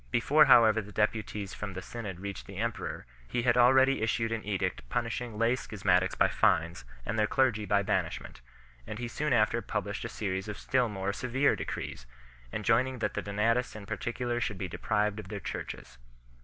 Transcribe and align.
Before 0.09 0.45
however 0.45 0.81
the 0.81 0.91
deputies 0.91 1.53
from 1.53 1.73
the 1.73 1.81
Synod 1.83 2.19
reached 2.21 2.47
the 2.47 2.57
emperor, 2.57 3.05
he 3.27 3.43
had 3.43 3.55
already 3.55 4.01
issued 4.01 4.31
an 4.31 4.43
edict 4.43 4.81
punishing 4.89 5.37
lay 5.37 5.55
schismatics 5.55 6.15
by 6.17 6.27
fines 6.27 6.85
and 7.05 7.19
their 7.19 7.27
clergy 7.27 7.65
by 7.65 7.83
banishment; 7.83 8.41
and 8.87 8.97
he 8.97 9.07
soon 9.07 9.31
after 9.31 9.61
published 9.61 10.03
a 10.03 10.09
series 10.09 10.47
of 10.47 10.57
still 10.57 10.89
more 10.89 11.13
severe 11.13 11.55
decrees 11.55 12.07
3, 12.49 12.57
enjoining 12.57 12.97
that 12.97 13.13
the 13.13 13.21
Donatists 13.21 13.75
in 13.75 13.85
particular 13.85 14.41
should 14.41 14.57
be 14.57 14.67
deprived 14.67 15.19
of 15.19 15.27
their 15.27 15.39
churches. 15.39 15.99